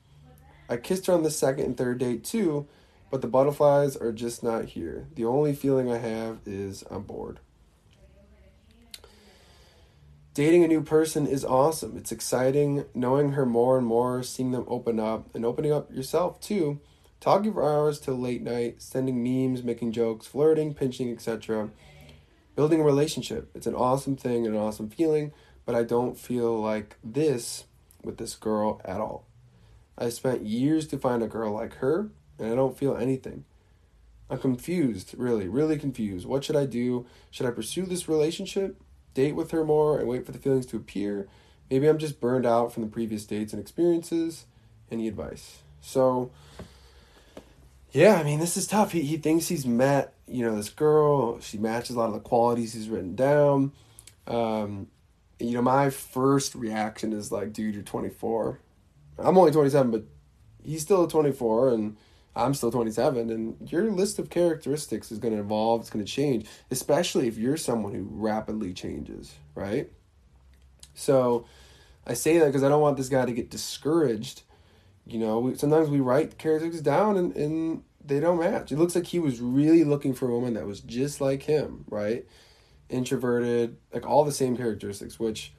I 0.68 0.78
kissed 0.78 1.06
her 1.06 1.14
on 1.14 1.22
the 1.22 1.30
second 1.30 1.66
and 1.66 1.78
third 1.78 2.00
date 2.00 2.24
too, 2.24 2.68
but 3.12 3.22
the 3.22 3.28
butterflies 3.28 3.96
are 3.96 4.12
just 4.12 4.42
not 4.42 4.66
here. 4.66 5.06
The 5.14 5.26
only 5.26 5.54
feeling 5.54 5.92
I 5.92 6.00
have 6.00 6.40
is 6.48 6.84
I'm 6.90 7.04
bored. 7.04 7.42
Dating 10.34 10.64
a 10.64 10.68
new 10.68 10.82
person 10.82 11.28
is 11.28 11.46
awesome. 11.46 11.96
It's 11.96 12.12
exciting 12.12 12.86
knowing 12.96 13.34
her 13.34 13.46
more 13.46 13.78
and 13.78 13.86
more, 13.86 14.24
seeing 14.24 14.50
them 14.50 14.66
open 14.68 15.00
up, 15.00 15.34
and 15.36 15.46
opening 15.46 15.74
up 15.74 15.94
yourself 15.94 16.42
too 16.42 16.80
talking 17.20 17.54
for 17.54 17.64
hours 17.64 18.00
till 18.00 18.18
late 18.18 18.42
night, 18.42 18.82
sending 18.82 19.24
memes, 19.24 19.64
making 19.64 19.92
jokes, 19.92 20.28
flirting, 20.28 20.74
pinching, 20.74 21.12
etc. 21.12 21.70
Building 22.56 22.82
a 22.82 22.84
relationship. 22.84 23.50
It's 23.54 23.68
an 23.68 23.76
awesome 23.76 24.16
thing 24.16 24.46
and 24.46 24.56
an 24.56 24.62
awesome 24.62 24.90
feeling, 24.90 25.32
but 25.66 25.76
I 25.76 25.84
don't 25.84 26.18
feel 26.18 26.60
like 26.60 26.98
this 27.04 27.66
with 28.04 28.18
this 28.18 28.36
girl 28.36 28.82
at 28.86 29.00
all. 29.00 29.26
I 29.98 30.10
spent 30.10 30.46
years 30.46 30.88
to 30.88 30.98
find 30.98 31.24
a 31.24 31.28
girl 31.28 31.54
like 31.54 31.76
her, 31.76 32.10
and 32.38 32.52
I 32.52 32.56
don't 32.56 32.78
feel 32.78 32.96
anything. 32.96 33.46
I'm 34.30 34.40
confused, 34.40 35.16
really, 35.18 35.48
really 35.48 35.80
confused. 35.80 36.26
What 36.26 36.44
should 36.44 36.56
I 36.56 36.66
do? 36.66 37.06
Should 37.32 37.46
I 37.46 37.52
pursue 37.52 37.86
this 37.86 38.10
relationship, 38.10 38.82
date 39.14 39.36
with 39.36 39.52
her 39.52 39.64
more, 39.64 40.00
and 40.00 40.08
wait 40.08 40.26
for 40.26 40.32
the 40.32 40.40
feelings 40.40 40.66
to 40.68 40.78
appear? 40.78 41.28
Maybe 41.70 41.88
I'm 41.88 41.98
just 41.98 42.20
burned 42.20 42.46
out 42.46 42.74
from 42.74 42.84
the 42.84 42.90
previous 42.90 43.26
dates 43.26 43.54
and 43.54 43.62
experiences. 43.62 44.46
Any 44.92 45.08
advice? 45.08 45.60
So, 45.82 46.32
yeah, 47.98 48.14
I 48.14 48.24
mean, 48.24 48.40
this 48.40 48.58
is 48.58 48.68
tough. 48.68 48.92
He, 48.92 49.02
he 49.02 49.18
thinks 49.18 49.48
he's 49.48 49.66
met, 49.66 50.14
you 50.28 50.46
know, 50.46 50.56
this 50.56 50.70
girl. 50.70 51.40
She 51.40 51.58
matches 51.58 51.96
a 51.96 52.00
lot 52.00 52.10
of 52.10 52.14
the 52.14 52.20
qualities 52.20 52.74
he's 52.74 52.90
written 52.90 53.16
down. 53.16 53.72
Um, 54.28 54.86
you 55.40 55.54
know, 55.54 55.64
my 55.64 55.90
first 55.90 56.54
reaction 56.54 57.12
is 57.12 57.32
like, 57.32 57.54
dude, 57.54 57.74
you're 57.74 57.84
24. 57.84 58.60
I'm 59.18 59.36
only 59.36 59.52
27, 59.52 59.90
but 59.90 60.04
he's 60.64 60.84
still 60.84 61.08
24, 61.08 61.70
and 61.70 61.98
I'm 62.36 62.54
still 62.54 62.72
27. 62.72 63.32
And 63.32 63.72
your 63.72 63.90
list 63.90 64.20
of 64.20 64.30
characteristics 64.30 65.12
is 65.12 65.18
going 65.18 65.34
to 65.34 65.40
evolve, 65.40 65.82
it's 65.82 65.90
going 65.90 66.06
to 66.06 66.12
change, 66.12 66.46
especially 66.70 67.28
if 67.28 67.36
you're 67.36 67.58
someone 67.58 67.96
who 67.96 68.08
rapidly 68.12 68.74
changes, 68.74 69.34
right? 69.56 69.92
So 70.94 71.48
I 72.06 72.14
say 72.14 72.38
that 72.38 72.46
because 72.46 72.64
I 72.64 72.70
don't 72.70 72.82
want 72.82 72.98
this 72.98 73.10
guy 73.10 73.26
to 73.26 73.34
get 73.34 73.50
discouraged. 73.50 74.44
You 75.08 75.18
know, 75.18 75.54
sometimes 75.56 75.90
we 75.90 76.00
write 76.00 76.38
characteristics 76.38 76.84
down 76.84 77.18
and, 77.18 77.36
and 77.36 77.84
they 78.08 78.20
don't 78.20 78.40
match. 78.40 78.72
It 78.72 78.78
looks 78.78 78.96
like 78.96 79.08
he 79.08 79.20
was 79.20 79.40
really 79.42 79.84
looking 79.84 80.14
for 80.14 80.28
a 80.28 80.32
woman 80.32 80.54
that 80.54 80.66
was 80.66 80.80
just 80.80 81.20
like 81.22 81.44
him, 81.44 81.86
right? 81.90 82.26
Introverted, 82.90 83.78
like 83.94 84.08
all 84.08 84.24
the 84.24 84.32
same 84.32 84.56
characteristics, 84.56 85.20
which 85.20 85.54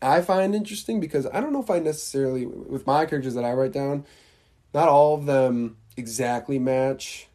I 0.00 0.20
find 0.20 0.54
interesting 0.54 0.98
because 0.98 1.26
I 1.26 1.40
don't 1.40 1.52
know 1.52 1.62
if 1.62 1.70
I 1.70 1.78
necessarily, 1.78 2.46
with 2.46 2.86
my 2.86 3.06
characters 3.06 3.34
that 3.34 3.44
I 3.44 3.52
write 3.52 3.72
down, 3.72 4.04
not 4.74 4.88
all 4.88 5.14
of 5.14 5.26
them 5.26 5.76
exactly 5.96 6.58
match 6.58 7.28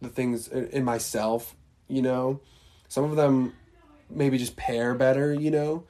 the 0.00 0.08
things 0.08 0.48
in 0.48 0.84
myself, 0.84 1.54
you 1.88 2.02
know? 2.02 2.40
Some 2.88 3.04
of 3.04 3.16
them 3.16 3.54
maybe 4.08 4.38
just 4.38 4.56
pair 4.56 4.94
better, 4.94 5.32
you 5.32 5.50
know? 5.50 5.84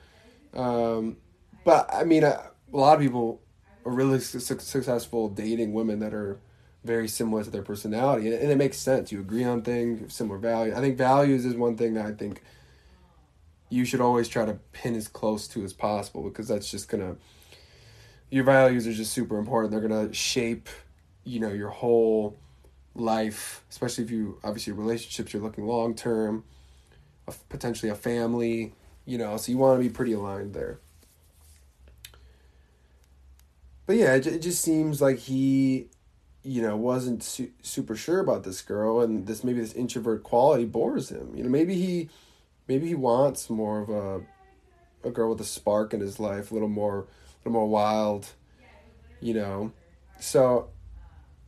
Um, 0.53 1.17
but 1.65 1.89
I 1.93 2.05
mean, 2.05 2.25
a, 2.25 2.51
a 2.73 2.77
lot 2.77 2.95
of 2.95 3.01
people 3.01 3.41
are 3.87 3.93
really 3.93 4.21
su- 4.21 4.41
successful 4.41 5.29
dating 5.29 5.73
women 5.73 6.01
that 6.01 6.13
are 6.13 6.39
very 6.85 7.09
similar 7.09 7.45
to 7.45 7.51
their 7.51 7.63
personality, 7.63 8.27
and, 8.27 8.41
and 8.41 8.51
it 8.51 8.57
makes 8.57 8.79
sense. 8.79 9.13
You 9.13 9.21
agree 9.21 9.45
on 9.45 9.63
things, 9.63 10.13
similar 10.15 10.39
values. 10.39 10.75
I 10.77 10.81
think 10.81 10.97
values 10.97 11.45
is 11.45 11.55
one 11.55 11.77
thing 11.77 11.95
that 11.95 12.07
I 12.07 12.13
think 12.13 12.43
you 13.69 13.85
should 13.85 14.01
always 14.01 14.29
try 14.29 14.45
to 14.45 14.55
pin 14.73 14.95
as 14.95 15.09
close 15.09 15.47
to 15.49 15.63
as 15.63 15.73
possible 15.73 16.23
because 16.23 16.49
that's 16.49 16.71
just 16.71 16.89
gonna 16.89 17.17
your 18.31 18.45
values 18.45 18.87
are 18.87 18.93
just 18.93 19.13
super 19.13 19.39
important. 19.39 19.73
They're 19.73 19.81
gonna 19.81 20.13
shape, 20.13 20.69
you 21.25 21.41
know, 21.41 21.53
your 21.53 21.69
whole 21.69 22.37
life, 22.95 23.65
especially 23.71 24.05
if 24.05 24.11
you 24.11 24.39
obviously 24.43 24.73
relationships 24.73 25.33
you're 25.33 25.43
looking 25.43 25.67
long 25.67 25.95
term, 25.95 26.45
potentially 27.49 27.91
a 27.91 27.95
family, 27.95 28.75
you 29.05 29.19
know, 29.19 29.37
so 29.37 29.53
you 29.53 29.59
want 29.59 29.81
to 29.81 29.89
be 29.89 29.93
pretty 29.93 30.13
aligned 30.13 30.55
there. 30.55 30.79
But 33.87 33.97
yeah, 33.97 34.15
it, 34.15 34.27
it 34.27 34.43
just 34.43 34.63
seems 34.63 35.01
like 35.03 35.19
he, 35.19 35.89
you 36.43 36.63
know, 36.63 36.77
wasn't 36.77 37.23
su- 37.23 37.53
super 37.63 37.95
sure 37.97 38.21
about 38.21 38.45
this 38.45 38.63
girl, 38.63 39.01
and 39.01 39.27
this 39.27 39.45
maybe 39.45 39.61
this 39.61 39.73
introvert 39.75 40.23
quality 40.23 40.65
bores 40.65 41.11
him. 41.11 41.33
You 41.35 41.45
know, 41.45 41.51
maybe 41.51 41.75
he, 41.75 42.09
maybe 42.69 42.87
he 42.87 42.95
wants 42.95 43.51
more 43.51 43.81
of 43.81 43.91
a, 43.91 45.09
a 45.09 45.11
girl 45.11 45.31
with 45.31 45.41
a 45.41 45.45
spark 45.45 45.93
in 45.93 46.01
his 46.01 46.19
life, 46.19 46.51
a 46.51 46.55
little 46.55 46.69
more, 46.69 47.01
a 47.01 47.49
little 47.49 47.61
more 47.61 47.69
wild, 47.69 48.29
you 49.21 49.35
know. 49.35 49.73
So, 50.19 50.69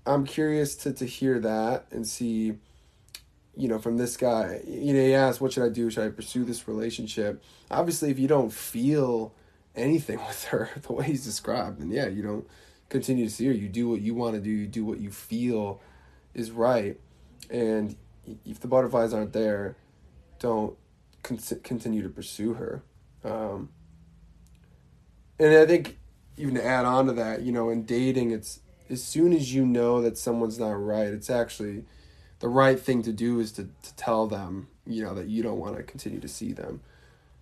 I'm 0.07 0.25
curious 0.25 0.75
to 0.77 0.93
to 0.93 1.07
hear 1.07 1.39
that 1.41 1.87
and 1.91 2.07
see 2.07 2.55
you 3.57 3.69
know, 3.69 3.79
from 3.79 3.99
this 3.99 4.17
guy, 4.17 4.61
you 4.67 4.95
know, 4.95 5.01
he 5.01 5.15
asked, 5.15 5.41
what 5.41 5.53
should 5.53 5.65
I 5.65 5.69
do? 5.69 5.91
Should 5.91 6.05
I 6.05 6.09
pursue 6.09 6.45
this 6.45 6.67
relationship? 6.67 7.43
Obviously, 7.71 8.11
if 8.11 8.19
you 8.19 8.27
don't 8.27 8.53
feel 8.53 9.35
anything 9.75 10.19
with 10.27 10.45
her 10.45 10.71
the 10.83 10.93
way 10.93 11.07
he's 11.07 11.25
described, 11.25 11.81
then 11.81 11.91
yeah, 11.91 12.07
you 12.09 12.23
don't 12.23 12.47
continue 12.93 13.25
to 13.25 13.31
see 13.31 13.47
her. 13.47 13.53
You 13.53 13.69
do 13.69 13.89
what 13.89 14.03
you 14.03 14.15
want 14.15 14.35
to 14.35 14.41
do, 14.41 14.51
you 14.51 14.67
do 14.67 14.85
what 14.85 15.01
you 15.01 15.11
feel 15.11 15.81
is 16.35 16.51
right. 16.51 17.01
And 17.51 17.97
if 18.45 18.61
the 18.61 18.69
butterflies 18.69 19.15
aren't 19.15 19.33
there, 19.33 19.77
don't 20.39 20.77
con- 21.23 21.39
continue 21.65 22.03
to 22.03 22.11
pursue 22.11 22.53
her. 22.55 22.83
Um, 23.25 23.71
and 25.39 25.55
I 25.55 25.67
think 25.67 25.99
even 26.37 26.55
to 26.55 26.65
add 26.65 26.85
on 26.85 27.07
to 27.07 27.13
that, 27.15 27.43
you 27.43 27.51
know, 27.51 27.71
in 27.71 27.85
dating, 27.85 28.31
it's 28.31 28.61
as 28.91 29.03
soon 29.03 29.33
as 29.33 29.55
you 29.55 29.65
know 29.65 30.03
that 30.03 30.19
someone's 30.19 30.59
not 30.59 30.73
right, 30.73 31.09
it's 31.09 31.31
actually 31.31 31.85
the 32.41 32.49
right 32.49 32.79
thing 32.79 33.03
to 33.03 33.13
do 33.13 33.41
is 33.41 33.53
to, 33.53 33.65
to 33.83 33.97
tell 33.97 34.27
them, 34.27 34.69
you 34.87 35.03
know, 35.03 35.15
that 35.15 35.29
you 35.29 35.43
don't 35.43 35.59
want 35.59 35.77
to 35.77 35.83
continue 35.83 36.21
to 36.21 36.29
see 36.29 36.53
them. 36.53 36.83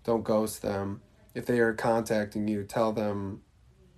Don't 0.04 0.22
ghost 0.22 0.62
them. 0.62 1.00
If 1.34 1.46
they 1.46 1.58
are 1.58 1.72
contacting 1.72 2.46
you, 2.46 2.62
tell 2.62 2.92
them 2.92 3.42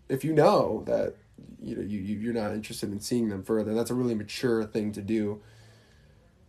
if 0.08 0.24
you 0.24 0.32
know 0.32 0.82
that 0.86 1.16
you 1.60 1.76
know 1.76 1.82
you, 1.82 1.98
you're 1.98 2.32
not 2.32 2.52
interested 2.52 2.92
in 2.92 3.00
seeing 3.00 3.28
them 3.28 3.42
further. 3.42 3.74
That's 3.74 3.90
a 3.90 3.94
really 3.94 4.14
mature 4.14 4.64
thing 4.64 4.92
to 4.92 5.02
do. 5.02 5.40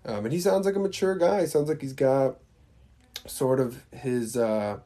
Um, 0.06 0.26
and 0.26 0.34
he 0.34 0.40
sounds 0.40 0.66
like 0.66 0.76
a 0.76 0.80
mature 0.80 1.16
guy. 1.16 1.42
He 1.42 1.48
sounds 1.48 1.70
like 1.70 1.82
he's 1.82 1.94
got 1.94 2.38
sort 3.26 3.60
of 3.60 3.84
his 3.92 4.36
uh, 4.36 4.80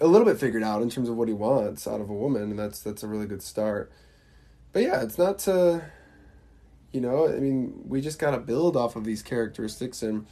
a 0.00 0.06
little 0.06 0.26
bit 0.26 0.38
figured 0.38 0.62
out 0.62 0.82
in 0.82 0.90
terms 0.90 1.08
of 1.08 1.16
what 1.16 1.28
he 1.28 1.34
wants 1.34 1.86
out 1.86 2.00
of 2.00 2.10
a 2.10 2.14
woman, 2.14 2.42
and 2.42 2.58
that's 2.58 2.80
that's 2.80 3.02
a 3.02 3.06
really 3.06 3.26
good 3.26 3.42
start. 3.42 3.92
But 4.72 4.82
yeah, 4.82 5.02
it's 5.02 5.18
not 5.18 5.38
to 5.40 5.82
you 6.92 7.00
know, 7.00 7.28
I 7.28 7.38
mean, 7.38 7.82
we 7.86 8.00
just 8.00 8.18
got 8.18 8.30
to 8.30 8.38
build 8.38 8.76
off 8.76 8.96
of 8.96 9.04
these 9.04 9.22
characteristics 9.22 10.02
and 10.02 10.26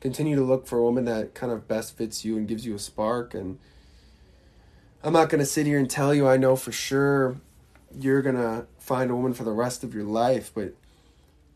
continue 0.00 0.36
to 0.36 0.42
look 0.42 0.66
for 0.66 0.78
a 0.78 0.82
woman 0.82 1.04
that 1.06 1.34
kind 1.34 1.52
of 1.52 1.66
best 1.66 1.96
fits 1.96 2.24
you 2.24 2.36
and 2.36 2.46
gives 2.46 2.66
you 2.66 2.74
a 2.74 2.78
spark. 2.78 3.34
And 3.34 3.58
I'm 5.06 5.12
not 5.12 5.28
going 5.28 5.38
to 5.38 5.46
sit 5.46 5.66
here 5.66 5.78
and 5.78 5.88
tell 5.88 6.12
you 6.12 6.26
I 6.26 6.36
know 6.36 6.56
for 6.56 6.72
sure 6.72 7.36
you're 7.96 8.22
going 8.22 8.36
to 8.36 8.66
find 8.78 9.10
a 9.10 9.14
woman 9.14 9.34
for 9.34 9.44
the 9.44 9.52
rest 9.52 9.84
of 9.84 9.94
your 9.94 10.04
life, 10.04 10.50
but 10.54 10.74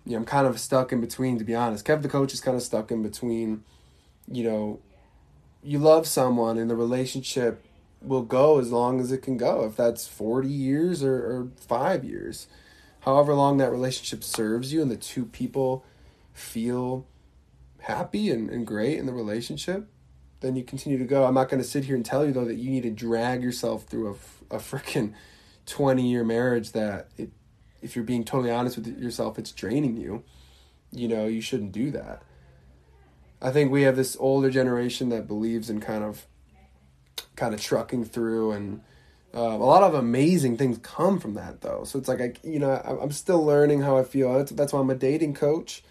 you 0.06 0.12
know, 0.12 0.18
I'm 0.18 0.24
kind 0.24 0.46
of 0.46 0.58
stuck 0.60 0.92
in 0.92 1.00
between, 1.00 1.38
to 1.38 1.44
be 1.44 1.54
honest. 1.54 1.84
Kev 1.84 2.02
the 2.02 2.08
coach 2.08 2.32
is 2.32 2.40
kind 2.40 2.56
of 2.56 2.62
stuck 2.62 2.90
in 2.90 3.02
between, 3.02 3.64
you 4.30 4.44
know, 4.44 4.78
you 5.62 5.78
love 5.78 6.06
someone 6.06 6.58
and 6.58 6.70
the 6.70 6.76
relationship 6.76 7.64
will 8.00 8.22
go 8.22 8.58
as 8.58 8.70
long 8.70 9.00
as 9.00 9.12
it 9.12 9.18
can 9.18 9.36
go, 9.36 9.64
if 9.64 9.76
that's 9.76 10.06
40 10.06 10.48
years 10.48 11.02
or, 11.02 11.16
or 11.16 11.48
five 11.56 12.04
years 12.04 12.46
however 13.00 13.34
long 13.34 13.58
that 13.58 13.70
relationship 13.70 14.22
serves 14.22 14.72
you 14.72 14.82
and 14.82 14.90
the 14.90 14.96
two 14.96 15.24
people 15.24 15.84
feel 16.32 17.06
happy 17.80 18.30
and, 18.30 18.50
and 18.50 18.66
great 18.66 18.98
in 18.98 19.06
the 19.06 19.12
relationship, 19.12 19.88
then 20.40 20.56
you 20.56 20.64
continue 20.64 20.98
to 20.98 21.04
go. 21.04 21.24
I'm 21.24 21.34
not 21.34 21.48
going 21.48 21.62
to 21.62 21.68
sit 21.68 21.84
here 21.84 21.96
and 21.96 22.04
tell 22.04 22.24
you, 22.24 22.32
though, 22.32 22.44
that 22.44 22.56
you 22.56 22.70
need 22.70 22.82
to 22.82 22.90
drag 22.90 23.42
yourself 23.42 23.84
through 23.84 24.18
a, 24.50 24.56
a 24.56 24.58
freaking 24.58 25.14
20 25.66 26.08
year 26.08 26.24
marriage 26.24 26.72
that, 26.72 27.08
it, 27.16 27.30
if 27.82 27.96
you're 27.96 28.04
being 28.04 28.24
totally 28.24 28.50
honest 28.50 28.76
with 28.76 28.98
yourself, 28.98 29.38
it's 29.38 29.52
draining 29.52 29.96
you. 29.96 30.22
You 30.92 31.08
know, 31.08 31.26
you 31.26 31.40
shouldn't 31.40 31.72
do 31.72 31.90
that. 31.92 32.22
I 33.40 33.50
think 33.50 33.70
we 33.70 33.82
have 33.82 33.96
this 33.96 34.16
older 34.20 34.50
generation 34.50 35.08
that 35.10 35.26
believes 35.26 35.70
in 35.70 35.80
kind 35.80 36.04
of 36.04 36.26
kind 37.36 37.54
of 37.54 37.60
trucking 37.60 38.04
through 38.04 38.52
and 38.52 38.82
um, 39.32 39.42
a 39.42 39.64
lot 39.64 39.82
of 39.82 39.94
amazing 39.94 40.56
things 40.56 40.78
come 40.82 41.20
from 41.20 41.34
that, 41.34 41.60
though. 41.60 41.84
So 41.84 41.98
it's 41.98 42.08
like 42.08 42.20
I, 42.20 42.32
you 42.42 42.58
know, 42.58 42.70
I, 42.70 43.02
am 43.02 43.12
still 43.12 43.44
learning 43.44 43.82
how 43.82 43.96
I 43.96 44.02
feel. 44.02 44.32
That's, 44.34 44.50
that's 44.50 44.72
why 44.72 44.80
I'm 44.80 44.90
a 44.90 44.96
dating 44.96 45.34
coach. 45.34 45.84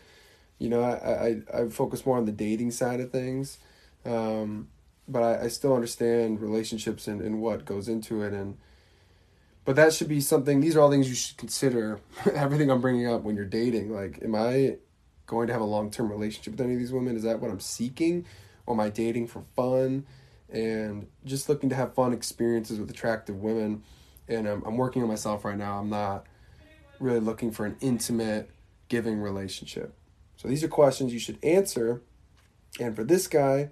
You 0.57 0.67
know, 0.67 0.81
I, 0.81 1.37
I, 1.55 1.61
I 1.61 1.69
focus 1.69 2.05
more 2.05 2.17
on 2.17 2.25
the 2.25 2.33
dating 2.33 2.71
side 2.71 2.99
of 2.99 3.11
things, 3.11 3.57
um, 4.05 4.69
but 5.07 5.23
I, 5.23 5.43
I 5.45 5.47
still 5.47 5.73
understand 5.73 6.41
relationships 6.41 7.07
and, 7.07 7.21
and 7.21 7.41
what 7.41 7.65
goes 7.65 7.87
into 7.87 8.21
it. 8.23 8.33
And 8.33 8.57
but 9.65 9.75
that 9.75 9.93
should 9.93 10.07
be 10.07 10.21
something. 10.21 10.61
These 10.61 10.75
are 10.75 10.81
all 10.81 10.89
things 10.89 11.09
you 11.09 11.15
should 11.15 11.37
consider. 11.37 11.99
Everything 12.33 12.69
I'm 12.69 12.81
bringing 12.81 13.07
up 13.07 13.23
when 13.23 13.35
you're 13.35 13.45
dating, 13.45 13.91
like, 13.93 14.21
am 14.23 14.35
I 14.35 14.77
going 15.25 15.47
to 15.47 15.53
have 15.53 15.61
a 15.61 15.65
long 15.65 15.91
term 15.91 16.11
relationship 16.11 16.53
with 16.53 16.61
any 16.61 16.73
of 16.73 16.79
these 16.79 16.91
women? 16.91 17.15
Is 17.15 17.23
that 17.23 17.39
what 17.39 17.51
I'm 17.51 17.59
seeking, 17.59 18.25
or 18.65 18.73
am 18.73 18.79
I 18.79 18.89
dating 18.89 19.27
for 19.27 19.43
fun? 19.55 20.05
and 20.51 21.07
just 21.25 21.47
looking 21.47 21.69
to 21.69 21.75
have 21.75 21.93
fun 21.93 22.13
experiences 22.13 22.79
with 22.79 22.89
attractive 22.89 23.37
women. 23.37 23.83
And 24.27 24.47
I'm, 24.47 24.63
I'm 24.65 24.77
working 24.77 25.01
on 25.01 25.07
myself 25.07 25.45
right 25.45 25.57
now. 25.57 25.79
I'm 25.79 25.89
not 25.89 26.25
really 26.99 27.19
looking 27.19 27.51
for 27.51 27.65
an 27.65 27.77
intimate, 27.81 28.49
giving 28.87 29.19
relationship. 29.19 29.93
So 30.37 30.47
these 30.47 30.63
are 30.63 30.67
questions 30.67 31.13
you 31.13 31.19
should 31.19 31.43
answer. 31.43 32.01
And 32.79 32.95
for 32.95 33.03
this 33.03 33.27
guy, 33.27 33.69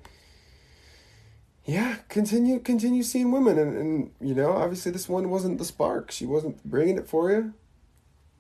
yeah, 1.68 1.98
continue 2.08 2.60
continue 2.60 3.04
seeing 3.04 3.30
women, 3.30 3.60
and, 3.60 3.78
and 3.78 4.12
you 4.22 4.34
know, 4.34 4.54
obviously 4.54 4.94
this 4.94 5.10
one 5.10 5.30
wasn't 5.30 5.58
the 5.58 5.66
spark. 5.66 6.12
She 6.12 6.26
wasn't 6.26 6.64
bringing 6.64 6.98
it 6.98 7.10
for 7.10 7.30
you. 7.30 7.54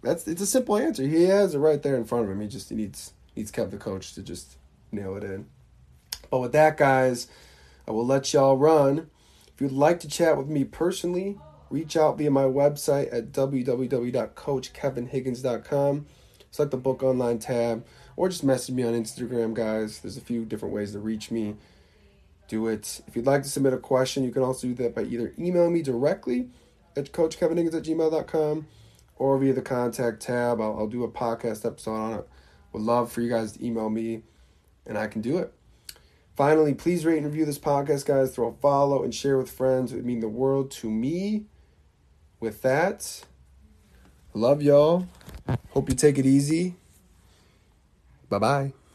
that's 0.01 0.25
it's 0.29 0.41
a 0.41 0.45
simple 0.45 0.77
answer. 0.77 1.03
He 1.03 1.23
has 1.23 1.53
it 1.53 1.59
right 1.59 1.83
there 1.83 1.97
in 1.97 2.05
front 2.05 2.23
of 2.23 2.31
him. 2.31 2.39
He 2.39 2.47
just 2.47 2.69
he 2.69 2.75
needs 2.75 3.11
needs 3.35 3.51
Kev 3.51 3.71
the 3.71 3.77
coach 3.77 4.13
to 4.13 4.23
just 4.23 4.55
nail 4.93 5.17
it 5.17 5.25
in. 5.25 5.47
But 6.31 6.39
with 6.39 6.53
that, 6.53 6.77
guys, 6.77 7.27
I 7.85 7.91
will 7.91 8.05
let 8.05 8.33
y'all 8.33 8.55
run. 8.55 9.09
If 9.53 9.59
you'd 9.59 9.73
like 9.73 9.99
to 10.01 10.07
chat 10.07 10.37
with 10.37 10.47
me 10.47 10.63
personally, 10.63 11.37
reach 11.69 11.97
out 11.97 12.17
via 12.17 12.31
my 12.31 12.43
website 12.43 13.13
at 13.13 13.33
www.coachkevinhiggins.com. 13.33 16.05
Select 16.49 16.71
the 16.71 16.77
book 16.77 17.03
online 17.03 17.39
tab, 17.39 17.85
or 18.15 18.29
just 18.29 18.45
message 18.45 18.73
me 18.73 18.83
on 18.83 18.93
Instagram, 18.93 19.53
guys. 19.53 19.99
There's 19.99 20.15
a 20.15 20.21
few 20.21 20.45
different 20.45 20.73
ways 20.73 20.93
to 20.93 20.99
reach 20.99 21.29
me. 21.29 21.57
Do 22.47 22.67
it. 22.67 23.01
If 23.07 23.15
you'd 23.15 23.25
like 23.25 23.43
to 23.43 23.49
submit 23.49 23.73
a 23.73 23.77
question, 23.77 24.23
you 24.23 24.31
can 24.31 24.43
also 24.43 24.67
do 24.67 24.73
that 24.75 24.95
by 24.95 25.03
either 25.03 25.33
email 25.37 25.69
me 25.69 25.81
directly 25.81 26.49
at 26.95 27.11
coachkevinhiggins 27.11 27.75
at 27.75 27.83
gmail.com 27.83 28.67
or 29.17 29.37
via 29.37 29.53
the 29.53 29.61
contact 29.61 30.21
tab. 30.21 30.61
I'll, 30.61 30.79
I'll 30.79 30.87
do 30.87 31.03
a 31.03 31.09
podcast 31.09 31.65
episode 31.65 31.95
on 31.95 32.13
it. 32.19 32.29
Would 32.73 32.83
love 32.83 33.11
for 33.11 33.21
you 33.21 33.29
guys 33.29 33.53
to 33.53 33.65
email 33.65 33.89
me, 33.89 34.23
and 34.85 34.97
I 34.97 35.07
can 35.07 35.21
do 35.21 35.37
it. 35.37 35.53
Finally, 36.35 36.75
please 36.75 37.05
rate 37.05 37.17
and 37.17 37.25
review 37.25 37.45
this 37.45 37.57
podcast, 37.57 38.05
guys. 38.05 38.35
Throw 38.35 38.49
a 38.49 38.53
follow 38.53 39.03
and 39.03 39.13
share 39.13 39.37
with 39.37 39.49
friends. 39.49 39.91
It 39.91 39.95
would 39.95 40.05
mean 40.05 40.19
the 40.19 40.29
world 40.29 40.69
to 40.71 40.89
me. 40.89 41.45
With 42.39 42.61
that, 42.61 43.23
love 44.35 44.61
y'all. 44.61 45.07
Hope 45.71 45.89
you 45.89 45.95
take 45.95 46.19
it 46.19 46.25
easy. 46.25 46.75
Bye 48.29 48.39
bye. 48.39 48.86